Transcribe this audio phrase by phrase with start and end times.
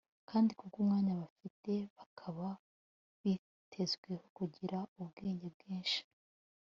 [0.29, 2.47] kandi kubw'umwanya bafite bakaba
[3.23, 6.01] bitezweho kugira ubwenge bwinshi